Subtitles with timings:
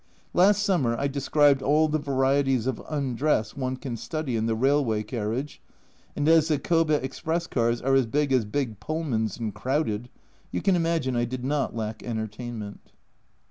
[0.33, 5.03] Last summer I described all the varieties of undress one can study in the railway
[5.03, 5.61] carriage,
[6.15, 10.09] and as the Kobe express cars are as big as big Pullmans and crowded,
[10.51, 12.93] you can imagine I did not lack entertainment.